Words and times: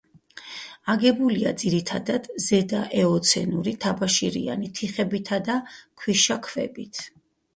აგებულია 0.93 1.51
ძირითადად 1.63 2.23
ზედაეოცენური 2.45 3.73
თაბაშირიანი 3.85 4.71
თიხებითა 4.79 5.39
და 5.51 5.59
ქვიშაქვებით. 6.03 7.05